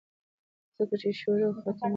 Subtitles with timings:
[0.77, 1.89] ځکه چې شورو او خاتمه لري